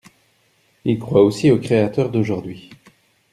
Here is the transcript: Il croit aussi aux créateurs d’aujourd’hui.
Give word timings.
Il 0.83 0.97
croit 0.97 1.21
aussi 1.21 1.51
aux 1.51 1.59
créateurs 1.59 2.09
d’aujourd’hui. 2.09 2.71